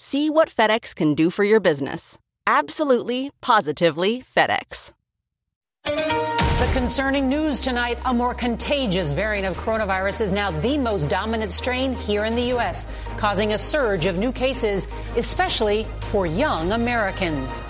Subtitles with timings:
[0.00, 2.20] See what FedEx can do for your business.
[2.46, 4.92] Absolutely, positively FedEx.
[5.82, 11.50] The concerning news tonight a more contagious variant of coronavirus is now the most dominant
[11.50, 17.64] strain here in the U.S., causing a surge of new cases, especially for young Americans.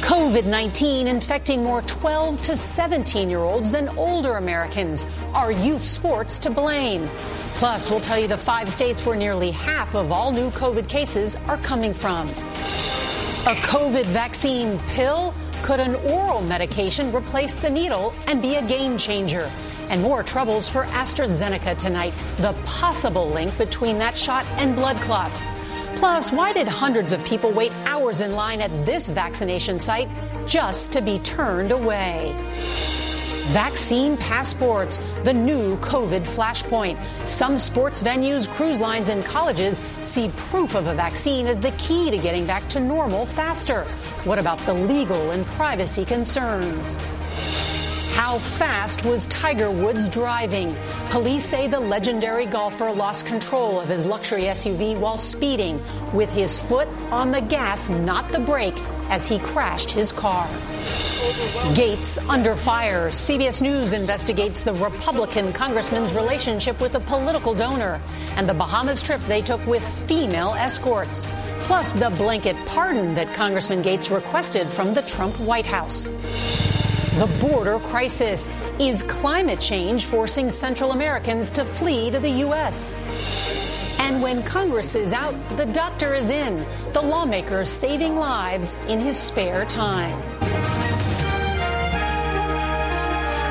[0.00, 5.06] COVID 19 infecting more 12 to 17 year olds than older Americans.
[5.34, 7.08] Are youth sports to blame?
[7.54, 11.36] Plus, we'll tell you the five states where nearly half of all new COVID cases
[11.48, 12.28] are coming from.
[12.28, 15.32] A COVID vaccine pill?
[15.62, 19.50] Could an oral medication replace the needle and be a game changer?
[19.88, 22.12] And more troubles for AstraZeneca tonight.
[22.36, 25.46] The possible link between that shot and blood clots.
[25.96, 30.08] Plus, why did hundreds of people wait hours in line at this vaccination site
[30.46, 32.32] just to be turned away?
[33.48, 37.00] Vaccine passports, the new COVID flashpoint.
[37.26, 42.10] Some sports venues, cruise lines, and colleges see proof of a vaccine as the key
[42.12, 43.82] to getting back to normal faster.
[44.24, 46.98] What about the legal and privacy concerns?
[48.16, 50.74] How fast was Tiger Woods driving?
[51.10, 55.78] Police say the legendary golfer lost control of his luxury SUV while speeding,
[56.14, 58.78] with his foot on the gas, not the brake,
[59.10, 60.46] as he crashed his car.
[61.74, 63.10] Gaetz under fire.
[63.10, 68.00] CBS News investigates the Republican congressman's relationship with a political donor
[68.36, 71.22] and the Bahamas trip they took with female escorts.
[71.66, 76.10] Plus, the blanket pardon that Congressman Gaetz requested from the Trump White House.
[77.16, 78.50] The border crisis.
[78.78, 82.94] Is climate change forcing Central Americans to flee to the U.S.?
[83.98, 86.66] And when Congress is out, the doctor is in.
[86.92, 90.20] The lawmaker saving lives in his spare time.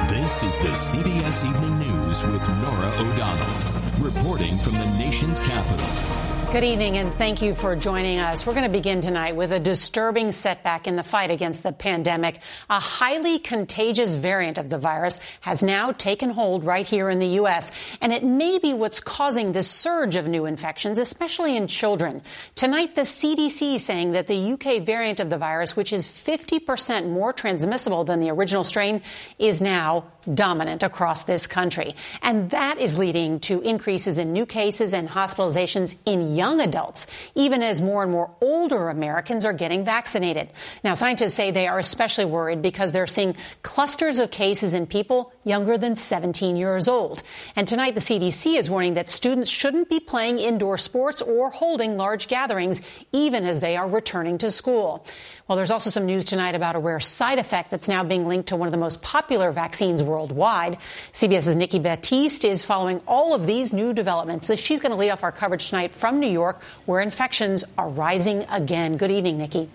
[0.09, 6.14] This is the CBS Evening News with Norah O'Donnell, reporting from the nation's capital.
[6.55, 8.47] Good evening and thank you for joining us.
[8.47, 12.39] We're going to begin tonight with a disturbing setback in the fight against the pandemic.
[12.69, 17.27] A highly contagious variant of the virus has now taken hold right here in the
[17.41, 17.73] U.S.
[17.99, 22.21] And it may be what's causing this surge of new infections, especially in children.
[22.55, 27.33] Tonight, the CDC saying that the UK variant of the virus, which is 50% more
[27.33, 29.01] transmissible than the original strain,
[29.37, 31.95] is now dominant across this country.
[32.21, 37.61] And that is leading to increases in new cases and hospitalizations in young adults, even
[37.61, 40.49] as more and more older Americans are getting vaccinated.
[40.83, 45.33] Now, scientists say they are especially worried because they're seeing clusters of cases in people
[45.43, 47.23] younger than 17 years old.
[47.55, 51.97] And tonight, the CDC is warning that students shouldn't be playing indoor sports or holding
[51.97, 52.81] large gatherings,
[53.11, 55.05] even as they are returning to school.
[55.47, 58.49] Well, there's also some news tonight about a rare side effect that's now being linked
[58.49, 60.01] to one of the most popular vaccines.
[60.23, 64.53] CBS's Nikki Battiste is following all of these new developments.
[64.59, 68.45] She's going to lead off our coverage tonight from New York, where infections are rising
[68.49, 68.97] again.
[68.97, 69.69] Good evening, Nikki.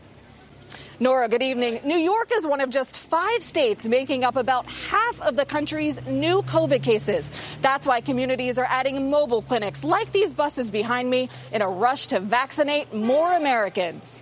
[1.03, 1.81] Norah, good evening.
[1.85, 5.99] New York is one of just five states making up about half of the country's
[6.07, 7.31] new COVID cases.
[7.63, 12.09] That's why communities are adding mobile clinics like these buses behind me in a rush
[12.09, 14.21] to vaccinate more Americans.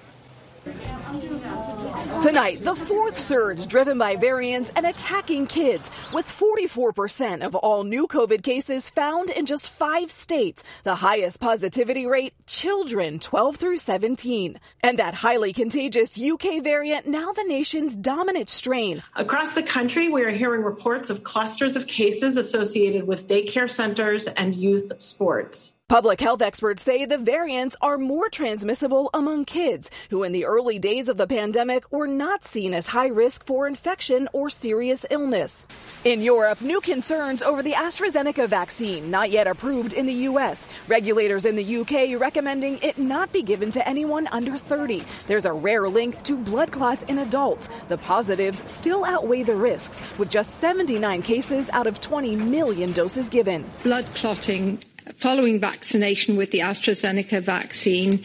[2.20, 8.08] Tonight, the fourth surge driven by variants and attacking kids, with 44% of all new
[8.08, 10.64] COVID cases found in just five states.
[10.82, 14.58] The highest positivity rate, children 12 through 17.
[14.82, 19.02] And that highly contagious UK variant, now the nation's dominant strain.
[19.14, 24.26] Across the country, we are hearing reports of clusters of cases associated with daycare centers
[24.26, 25.72] and youth sports.
[25.88, 30.78] Public health experts say the variants are more transmissible among kids who in the early
[30.78, 35.64] days of the pandemic were not seen as high risk for infection or serious illness.
[36.04, 40.68] In Europe, new concerns over the AstraZeneca vaccine, not yet approved in the U.S.
[40.88, 45.02] Regulators in the UK recommending it not be given to anyone under 30.
[45.26, 47.70] There's a rare link to blood clots in adults.
[47.88, 53.30] The positives still outweigh the risks, with just 79 cases out of 20 million doses
[53.30, 53.64] given.
[53.82, 54.80] Blood clotting
[55.16, 58.18] following vaccination with the AstraZeneca vaccine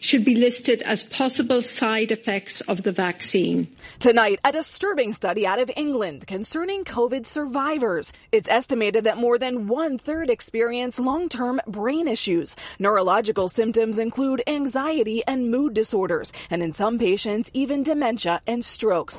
[0.00, 3.68] should be listed as possible side effects of the vaccine.
[3.98, 8.12] Tonight, a disturbing study out of England concerning COVID survivors.
[8.32, 12.56] It's estimated that more than one third experience long term brain issues.
[12.78, 19.18] Neurological symptoms include anxiety and mood disorders, and in some patients, even dementia and strokes.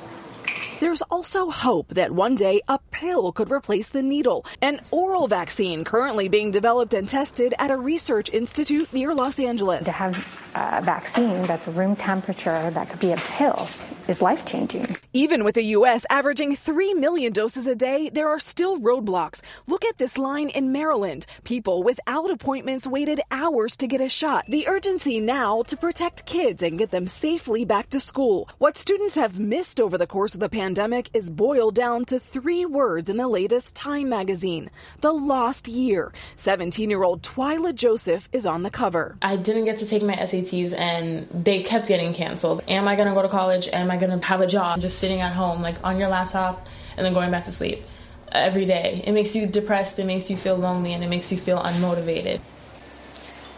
[0.80, 4.44] There's also hope that one day a pill could replace the needle.
[4.60, 9.84] An oral vaccine currently being developed and tested at a research institute near Los Angeles.
[9.84, 10.16] To have
[10.54, 13.68] a vaccine that's room temperature that could be a pill
[14.08, 14.96] is life changing.
[15.12, 16.04] Even with the U.S.
[16.10, 19.40] averaging 3 million doses a day, there are still roadblocks.
[19.66, 21.26] Look at this line in Maryland.
[21.44, 24.44] People without appointments waited hours to get a shot.
[24.48, 28.48] The urgency now to protect kids and get them safely back to school.
[28.58, 32.66] What students have missed over the course of the pandemic is boiled down to three
[32.66, 34.70] words in the latest Time magazine
[35.00, 36.12] the lost year.
[36.36, 39.16] 17 year old Twyla Joseph is on the cover.
[39.22, 42.62] I didn't get to take my SATs and they kept getting canceled.
[42.68, 43.68] Am I going to go to college?
[43.72, 44.80] Am I going to have a job?
[44.80, 46.66] Just sitting at home, like on your laptop,
[46.96, 47.82] and then going back to sleep
[48.30, 49.02] every day.
[49.06, 52.40] It makes you depressed, it makes you feel lonely, and it makes you feel unmotivated.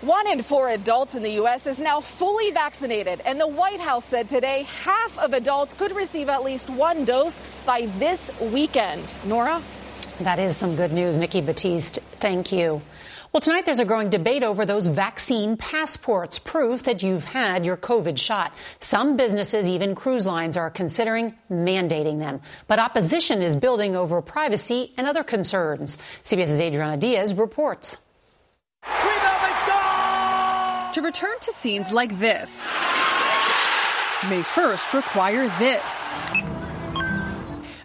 [0.01, 1.67] One in four adults in the U.S.
[1.67, 6.29] is now fully vaccinated, and the White House said today half of adults could receive
[6.29, 9.15] at least one dose by this weekend.
[9.25, 9.63] Norah?
[10.21, 12.81] That is some good news, Nikki Battiste, Thank you.
[13.35, 17.77] Well, tonight there's a growing debate over those vaccine passports, proof that you've had your
[17.77, 18.53] COVID shot.
[18.79, 22.43] Some businesses, even cruise lines, are considering mandating them.
[22.69, 25.99] But opposition is building over privacy and other concerns.
[26.23, 27.99] CBS's Adriana Diaz reports.
[28.85, 28.93] To
[31.03, 32.65] return to scenes like this
[34.31, 36.54] may first require this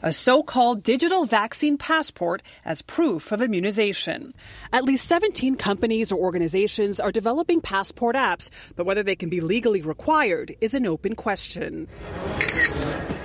[0.02, 4.34] a so-called digital vaccine passport as proof of immunization.
[4.72, 9.42] At least 17 companies or organizations are developing passport apps, but whether they can be
[9.42, 11.88] legally required is an open question.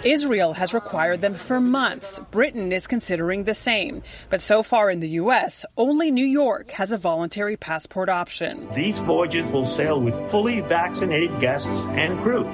[0.04, 2.20] Israel has required them for months.
[2.30, 4.02] Britain is considering the same.
[4.28, 8.68] But so far in the U.S., only New York has a voluntary passport option.
[8.74, 12.44] These voyages will sail with fully vaccinated guests and crew.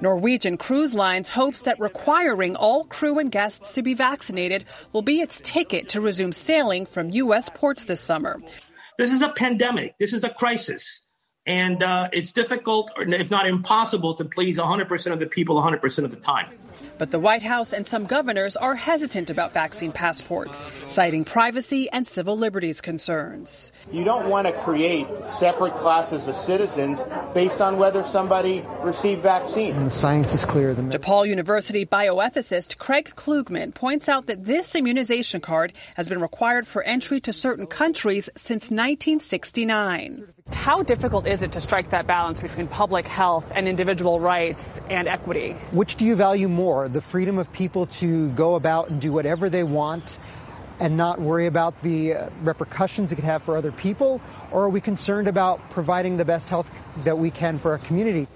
[0.00, 5.20] Norwegian Cruise Lines hopes that requiring all crew and guests to be vaccinated will be
[5.20, 7.48] its ticket to resume sailing from U.S.
[7.48, 8.40] ports this summer.
[8.98, 9.96] This is a pandemic.
[9.98, 11.04] This is a crisis.
[11.46, 16.10] And uh, it's difficult, if not impossible, to please 100% of the people 100% of
[16.10, 16.50] the time.
[16.98, 22.06] But the White House and some governors are hesitant about vaccine passports, citing privacy and
[22.06, 23.72] civil liberties concerns.
[23.92, 27.00] You don't want to create separate classes of citizens
[27.34, 29.74] based on whether somebody received vaccine.
[29.74, 30.74] And the science is clear.
[30.74, 36.66] The DePaul University bioethicist Craig Klugman points out that this immunization card has been required
[36.66, 40.32] for entry to certain countries since 1969.
[40.54, 45.06] How difficult is it to strike that balance between public health and individual rights and
[45.06, 45.52] equity?
[45.72, 46.59] Which do you value more?
[46.60, 50.18] The freedom of people to go about and do whatever they want
[50.78, 54.20] and not worry about the uh, repercussions it could have for other people?
[54.50, 56.70] Or are we concerned about providing the best health
[57.04, 58.28] that we can for our community?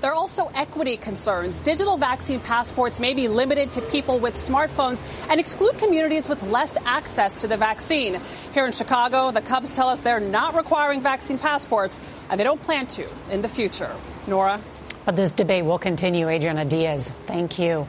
[0.00, 1.60] There are also equity concerns.
[1.60, 6.78] Digital vaccine passports may be limited to people with smartphones and exclude communities with less
[6.86, 8.16] access to the vaccine.
[8.54, 12.00] Here in Chicago, the Cubs tell us they're not requiring vaccine passports,
[12.30, 13.94] and they don't plan to in the future.
[14.26, 14.62] Norah?
[15.04, 16.28] But this debate will continue.
[16.28, 17.86] Adriana Diaz, thank you.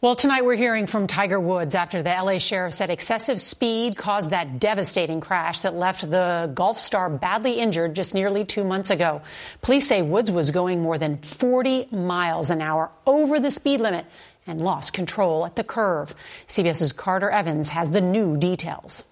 [0.00, 4.30] Well, tonight we're hearing from Tiger Woods after the LA sheriff said excessive speed caused
[4.30, 9.22] that devastating crash that left the golf star badly injured just nearly two months ago.
[9.60, 14.06] Police say Woods was going more than 40 miles an hour over the speed limit
[14.46, 16.14] and lost control at the curve.
[16.46, 19.04] CBS's Carter Evans has the new details.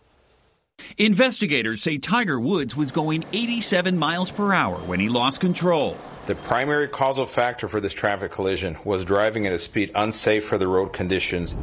[0.98, 5.98] Investigators say Tiger Woods was going 87 miles per hour when he lost control.
[6.26, 10.58] The primary causal factor for this traffic collision was driving at a speed unsafe for
[10.58, 11.54] the road conditions.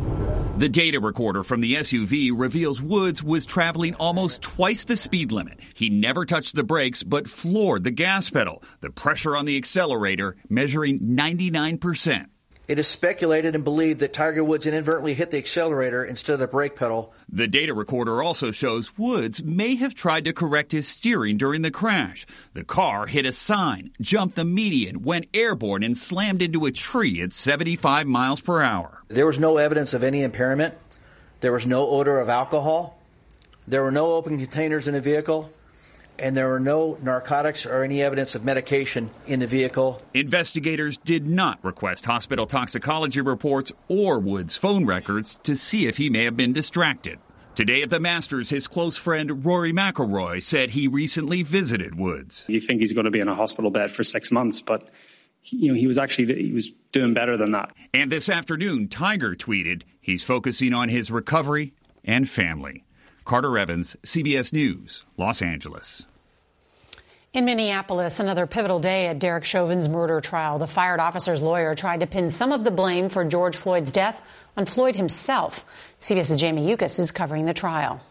[0.57, 5.59] The data recorder from the SUV reveals Woods was traveling almost twice the speed limit.
[5.73, 10.37] He never touched the brakes but floored the gas pedal, the pressure on the accelerator
[10.47, 12.27] measuring 99%.
[12.65, 16.47] It is speculated and believed that Tiger Woods inadvertently hit the accelerator instead of the
[16.47, 17.13] brake pedal.
[17.27, 21.71] The data recorder also shows Woods may have tried to correct his steering during the
[21.71, 22.25] crash.
[22.53, 27.21] The car hit a sign, jumped the median, went airborne, and slammed into a tree
[27.21, 29.01] at 75 miles per hour.
[29.09, 30.73] There was no evidence of any impairment.
[31.41, 32.97] There was no odor of alcohol.
[33.67, 35.51] There were no open containers in the vehicle
[36.19, 40.01] and there were no narcotics or any evidence of medication in the vehicle.
[40.13, 46.09] Investigators did not request hospital toxicology reports or Wood's phone records to see if he
[46.09, 47.19] may have been distracted.
[47.55, 52.45] Today at the Masters, his close friend Rory McIlroy said he recently visited Woods.
[52.47, 54.89] You think he's going to be in a hospital bed for six months, but
[55.43, 57.71] you know he was actually he was doing better than that.
[57.93, 62.85] And this afternoon, Tiger tweeted he's focusing on his recovery and family.
[63.25, 66.05] Carter Evans, CBS News, Los Angeles.
[67.33, 70.59] In Minneapolis, another pivotal day at Derek Chauvin's murder trial.
[70.59, 74.21] The fired officer's lawyer tried to pin some of the blame for George Floyd's death
[74.57, 75.65] on Floyd himself.
[76.01, 78.01] CBS's Jamie Yuccas is covering the trial.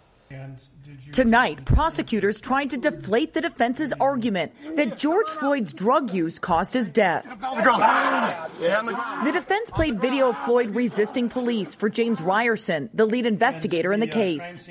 [1.12, 6.90] Tonight, prosecutors tried to deflate the defense's argument that George Floyd's drug use caused his
[6.90, 7.24] death.
[7.38, 14.00] The defense played video of Floyd resisting police for James Reyerson, the lead investigator in
[14.00, 14.66] the case.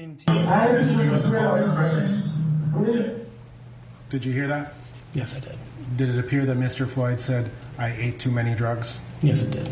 [4.09, 4.73] Did you hear that?
[5.13, 5.57] Yes, I did.
[5.95, 6.87] Did it appear that Mr.
[6.87, 8.99] Floyd said, I ate too many drugs?
[9.21, 9.69] Yes, it did.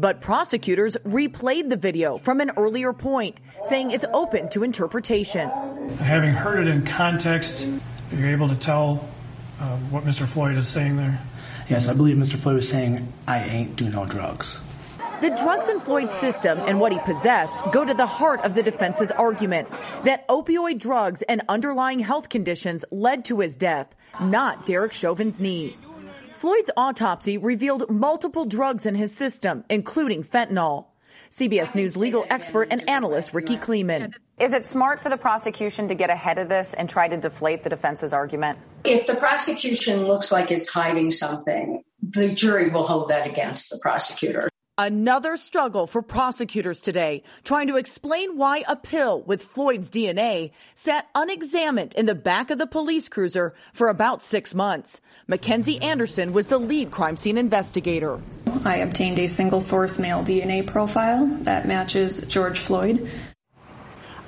[0.00, 5.50] But prosecutors replayed the video from an earlier point, saying it's open to interpretation.
[5.98, 7.68] Having heard it in context,
[8.10, 9.06] you're able to tell
[9.60, 10.26] uh, what Mr.
[10.26, 11.20] Floyd is saying there?
[11.68, 12.38] Yes, I believe Mr.
[12.38, 14.56] Floyd was saying, I ain't do no drugs.
[15.20, 18.62] The drugs in Floyd's system and what he possessed go to the heart of the
[18.62, 19.68] defense's argument
[20.04, 25.76] that opioid drugs and underlying health conditions led to his death, not Derek Chauvin's need.
[26.40, 30.86] Floyd's autopsy revealed multiple drugs in his system, including fentanyl.
[31.30, 34.14] CBS News legal expert and analyst Rikki Klieman.
[34.38, 37.62] Is it smart for the prosecution to get ahead of this and try to deflate
[37.62, 38.58] the defense's argument?
[38.84, 43.78] If the prosecution looks like it's hiding something, the jury will hold that against the
[43.78, 44.48] prosecutor.
[44.82, 51.06] Another struggle for prosecutors today, trying to explain why a pill with Floyd's DNA sat
[51.14, 55.02] unexamined in the back of the police cruiser for about six months.
[55.28, 58.22] McKenzie Anderson was the lead crime scene investigator.
[58.64, 63.06] I obtained a single source male DNA profile that matches George Floyd.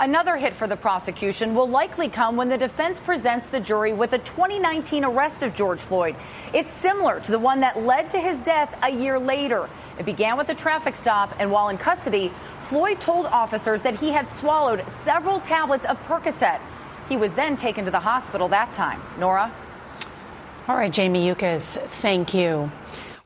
[0.01, 4.11] Another hit for the prosecution will likely come when the defense presents the jury with
[4.11, 6.17] the 2019 arrest of George Floyd.
[6.53, 9.69] It's similar to the one that led to his death a year later.
[9.99, 14.11] It began with a traffic stop, and while in custody, Floyd told officers that he
[14.11, 16.61] had swallowed several tablets of Percocet.
[17.09, 19.01] He was then taken to the hospital that time.
[19.19, 19.53] Norah?
[20.69, 22.71] All right, Jamie Yuccas, thank you.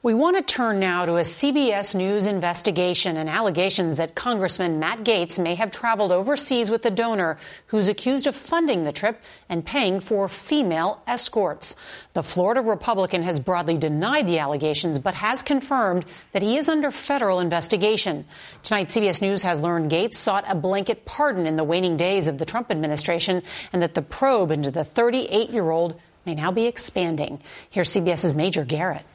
[0.02, 5.04] We want to turn now to a CBS News investigation and allegations that Congressman Matt
[5.04, 7.38] Gaetz may have traveled overseas with a donor
[7.68, 11.76] who's accused of funding the trip and paying for female escorts.
[12.12, 16.90] The Florida Republican has broadly denied the allegations, but has confirmed that he is under
[16.90, 18.26] federal investigation.
[18.62, 22.36] Tonight, CBS News has learned Gaetz sought a blanket pardon in the waning days of
[22.36, 26.66] the Trump administration and that the probe into the 38 year old may now be
[26.66, 27.40] expanding.
[27.70, 29.06] Here's CBS's Major Garrett.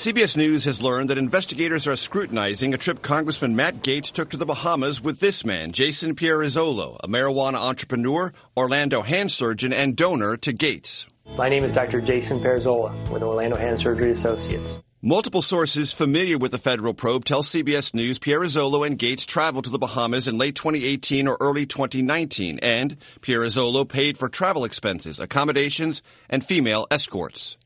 [0.00, 4.38] CBS News has learned that investigators are scrutinizing a trip Congressman Matt Gaetz took to
[4.38, 10.38] the Bahamas with this man, Jason Pirozzolo, a marijuana entrepreneur, Orlando hand surgeon, and donor
[10.38, 11.04] to Gaetz.
[11.36, 12.00] My name is Dr.
[12.00, 14.80] Jason Pirozzolo with Orlando Hand Surgery Associates.
[15.02, 19.70] Multiple sources familiar with the federal probe tell CBS News Pirozzolo and Gaetz traveled to
[19.70, 26.00] the Bahamas in late 2018 or early 2019, and Pirozzolo paid for travel expenses, accommodations,
[26.30, 27.58] and female escorts.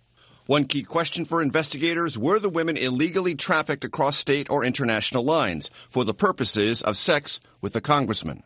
[0.46, 5.70] One key question for investigators were the women illegally trafficked across state or international lines
[5.88, 8.42] for the purposes of sex with the congressman?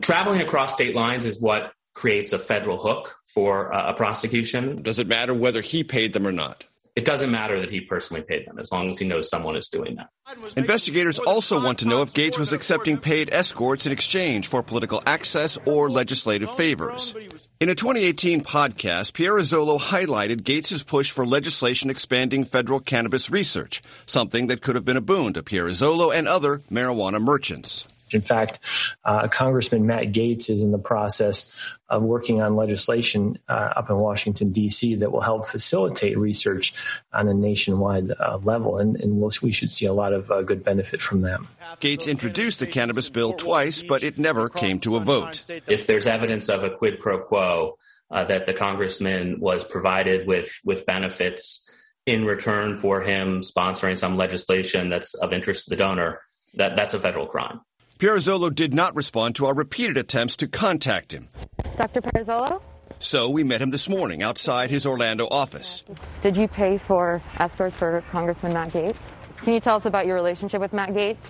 [0.00, 4.80] Traveling across state lines is what creates a federal hook for uh, a prosecution.
[4.82, 6.66] Does it matter whether he paid them or not?
[6.96, 9.68] It doesn't matter that he personally paid them as long as he knows someone is
[9.68, 10.08] doing that.
[10.56, 15.02] Investigators also want to know if Gaetz was accepting paid escorts in exchange for political
[15.06, 17.14] access or legislative favors.
[17.60, 24.48] In a 2018 podcast, Pirozzolo highlighted Gaetz's push for legislation expanding federal cannabis research, something
[24.48, 27.86] that could have been a boon to Pirozzolo and other marijuana merchants.
[28.14, 28.58] In fact,
[29.04, 31.54] uh, Congressman Matt Gaetz is in the process
[31.88, 34.96] of working on legislation uh, up in Washington, D.C.
[34.96, 36.72] that will help facilitate research
[37.12, 40.42] on a nationwide uh, level, and, and we'll, we should see a lot of uh,
[40.42, 41.40] good benefit from that.
[41.80, 45.44] Gaetz introduced the cannabis bill twice, but it never came to a vote.
[45.66, 47.76] If there's evidence of a quid pro quo,
[48.10, 51.68] uh, that the congressman was provided with, with benefits
[52.06, 56.20] in return for him sponsoring some legislation that's of interest to the donor,
[56.54, 57.60] that, that's a federal crime.
[58.00, 61.28] Pirozzolo did not respond to our repeated attempts to contact him.
[61.76, 62.00] Dr.
[62.00, 62.62] Pirozzolo?
[62.98, 65.84] So we met him this morning outside his Orlando office.
[66.22, 68.96] Did you pay for escorts for Congressman Matt Gaetz?
[69.42, 71.28] Can you tell us about your relationship with Matt Gaetz?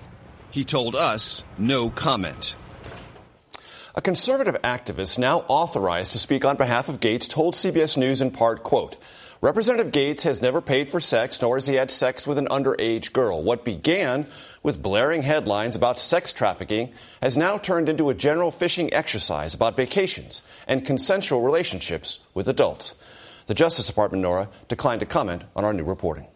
[0.52, 2.54] He told us no comment.
[3.96, 8.30] A conservative activist now authorized to speak on behalf of Gaetz told CBS News in
[8.30, 8.96] part, quote,
[9.42, 13.14] Representative Gaetz has never paid for sex, nor has he had sex with an underage
[13.14, 13.42] girl.
[13.42, 14.26] What began
[14.62, 16.92] with blaring headlines about sex trafficking
[17.23, 22.94] has now turned into a general fishing exercise about vacations and consensual relationships with adults.
[23.47, 26.26] The Justice Department, Norah, declined to comment on our new reporting.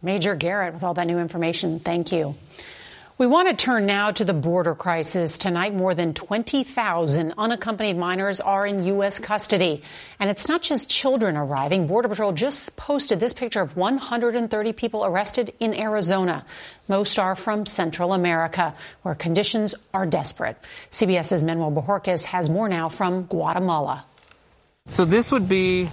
[0.00, 1.78] Major Garrett with all that new information.
[1.78, 2.36] Thank you.
[3.18, 5.38] We want to turn now to the border crisis.
[5.38, 9.18] Tonight, more than 20,000 unaccompanied minors are in U.S.
[9.18, 9.80] custody.
[10.20, 11.86] And it's not just children arriving.
[11.86, 16.44] Border Patrol just posted this picture of 130 people arrested in Arizona.
[16.88, 20.58] Most are from Central America, where conditions are desperate.
[20.90, 24.04] CBS's Manuel Bojorquez has more now from Guatemala.
[24.88, 25.86] So this would be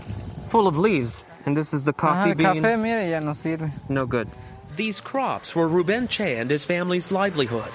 [0.49, 1.23] full of leaves.
[1.45, 2.47] And this is the coffee ah, bean.
[2.47, 3.71] Café, mire, ya no sirve.
[3.89, 4.27] No good.
[4.75, 7.69] These crops were Ruben Che and his family's livelihood.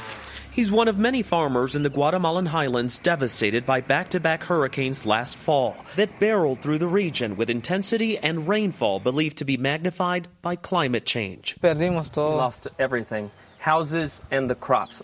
[0.51, 5.07] He's one of many farmers in the Guatemalan highlands devastated by back to back hurricanes
[5.07, 10.27] last fall that barreled through the region with intensity and rainfall believed to be magnified
[10.43, 11.55] by climate change.
[11.63, 12.35] Perdimos todo.
[12.35, 15.01] Lost everything houses and the crops.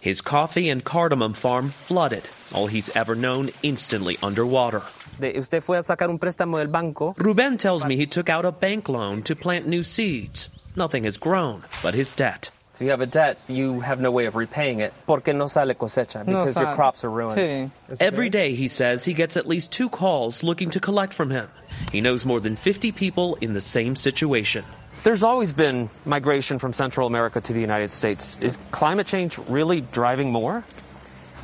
[0.00, 4.82] His coffee and cardamom farm flooded, all he's ever known instantly underwater.
[5.20, 7.14] Usted fue a sacar un préstamo del banco.
[7.18, 10.48] Ruben tells me he took out a bank loan to plant new seeds.
[10.76, 12.50] Nothing has grown but his debt.
[12.74, 14.94] So you have a debt, you have no way of repaying it.
[15.06, 17.38] Porque no sale cosecha, because no your crops are ruined.
[17.38, 17.70] Sí.
[18.00, 21.48] Every day, he says, he gets at least two calls looking to collect from him.
[21.92, 24.64] He knows more than 50 people in the same situation.
[25.02, 28.36] There's always been migration from Central America to the United States.
[28.40, 30.64] Is climate change really driving more?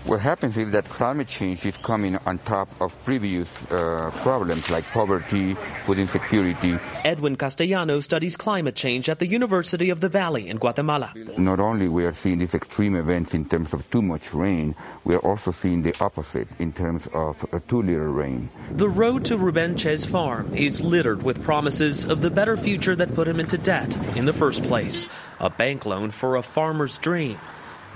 [0.07, 4.85] What happens is that climate change is coming on top of previous uh, problems like
[4.85, 6.79] poverty, food insecurity.
[7.05, 11.13] Edwin Castellanos studies climate change at the University of the Valley in Guatemala.
[11.37, 15.17] Not only we are seeing these extreme events in terms of too much rain, we
[15.17, 18.49] are also seeing the opposite in terms of too little rain.
[18.71, 23.13] The road to Ruben Che's farm is littered with promises of the better future that
[23.17, 25.09] put him into debt in the first place.
[25.41, 27.41] A bank loan for a farmer's dream.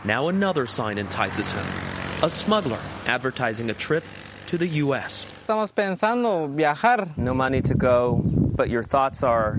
[0.05, 2.00] Now another sign entices him.
[2.23, 4.05] A smuggler advertising a trip
[4.49, 5.25] to the U.S.
[5.47, 7.09] Estamos pensando viajar.
[7.17, 9.59] No money to go, but your thoughts are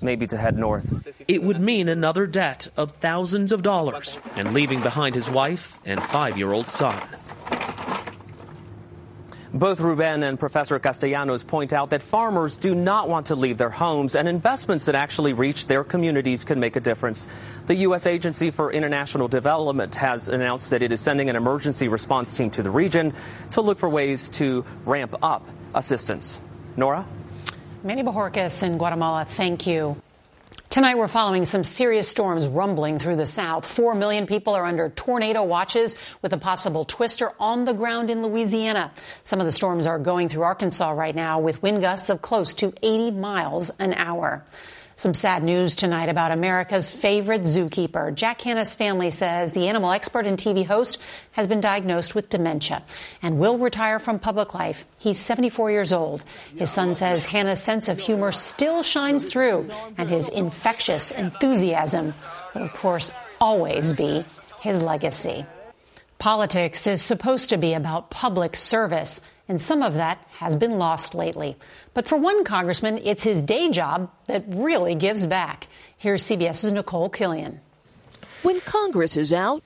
[0.00, 1.24] maybe to head north.
[1.26, 6.00] It would mean another debt of thousands of dollars and leaving behind his wife and
[6.00, 7.02] five-year-old son.
[9.54, 13.70] Both Ruben and Professor Castellanos point out that farmers do not want to leave their
[13.70, 17.28] homes and investments that actually reach their communities can make a difference.
[17.68, 18.04] The U.S.
[18.04, 22.64] Agency for International Development has announced that it is sending an emergency response team to
[22.64, 23.14] the region
[23.52, 26.40] to look for ways to ramp up assistance.
[26.76, 27.06] Norah?
[27.84, 29.96] Manny Bojorquez in Guatemala, thank you.
[30.74, 33.64] Tonight, we're following some serious storms rumbling through the south.
[33.64, 38.24] Four million people are under tornado watches with a possible twister on the ground in
[38.24, 38.90] Louisiana.
[39.22, 42.54] Some of the storms are going through Arkansas right now with wind gusts of close
[42.54, 44.44] to 80 miles an hour.
[44.96, 48.14] Some sad news tonight about America's favorite zookeeper.
[48.14, 50.98] Jack Hanna's family says the animal expert and TV host
[51.32, 52.80] has been diagnosed with dementia
[53.20, 54.86] and will retire from public life.
[54.98, 56.24] He's 74 years old.
[56.54, 62.14] His son says Hanna's sense of humor still shines through and his infectious enthusiasm
[62.54, 64.24] will, of course, always be
[64.60, 65.44] his legacy.
[66.18, 71.14] Politics is supposed to be about public service, and some of that has been lost
[71.14, 71.56] lately.
[71.92, 75.68] But for one congressman, it's his day job that really gives back.
[75.96, 77.58] Here's CBS's Nicole Killion.
[78.42, 79.62] When Congress is out,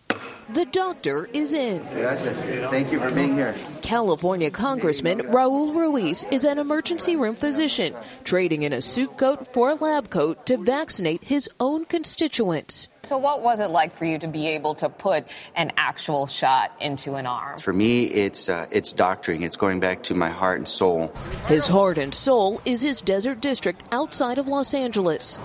[0.50, 1.82] the doctor is in.
[1.92, 2.38] Gracias.
[2.70, 3.54] Thank you for being here.
[3.88, 9.70] California Congressman Raul Ruiz is an emergency room physician, trading in a suit coat for
[9.70, 12.90] a lab coat to vaccinate his own constituents.
[13.04, 15.24] So, what was it like for you to be able to put
[15.54, 17.58] an actual shot into an arm?
[17.58, 19.40] For me, it's uh, it's doctoring.
[19.40, 21.10] It's going back to my heart and soul.
[21.46, 25.38] His heart and soul is his desert district outside of Los Angeles.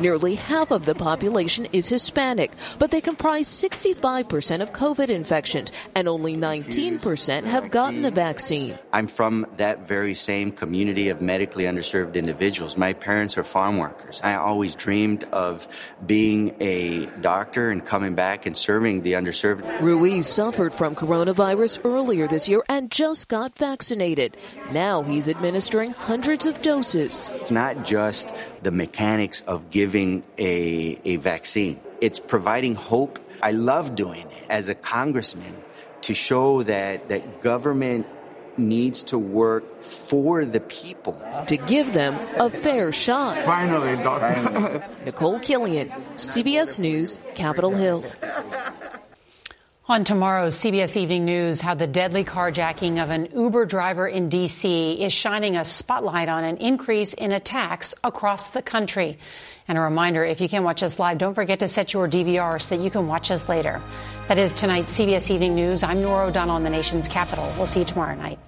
[0.00, 6.08] Nearly half of the population is Hispanic, but they comprise 65% of COVID infections, and
[6.08, 8.78] only 19% have gotten the vaccine.
[8.92, 12.76] I'm from that very same community of medically underserved individuals.
[12.76, 14.20] My parents are farm workers.
[14.22, 15.66] I always dreamed of
[16.06, 19.80] being a doctor and coming back and serving the underserved.
[19.80, 24.36] Ruiz suffered from coronavirus earlier this year and just got vaccinated.
[24.70, 27.28] Now he's administering hundreds of doses.
[27.34, 28.32] It's not just
[28.62, 33.18] the mechanics of giving a, a vaccine, it's providing hope.
[33.42, 35.56] I love doing it as a congressman
[36.04, 38.06] to show that, that government
[38.56, 41.20] needs to work for the people.
[41.48, 43.38] To give them a fair shot.
[43.44, 44.86] Finally, doctor.
[45.04, 48.04] Nicole Killion, CBS News, Capitol Hill.
[49.86, 55.04] On tomorrow's CBS Evening News, how the deadly carjacking of an Uber driver in D.C.
[55.04, 59.18] is shining a spotlight on an increase in attacks across the country.
[59.68, 62.62] And a reminder, if you can't watch us live, don't forget to set your DVR
[62.62, 63.82] so that you can watch us later.
[64.28, 65.82] That is tonight's CBS Evening News.
[65.82, 67.52] I'm Norah O'Donnell in the nation's capital.
[67.58, 68.38] We'll see you tomorrow night.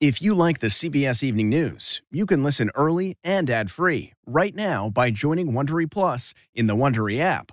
[0.00, 4.88] If you like the CBS Evening News, you can listen early and ad-free right now
[4.88, 7.52] by joining Wondery Plus in the Wondery app